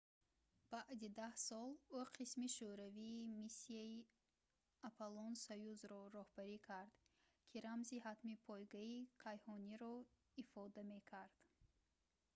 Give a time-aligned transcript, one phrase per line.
[0.71, 4.07] баъди даҳ сол ӯ қисми шӯравии миссияи
[4.87, 6.93] аполлон-союз"‑ро роҳбарӣ кард
[7.49, 9.95] ки рамзи хатми пойгаи кайҳониро
[10.41, 11.35] ифода мекард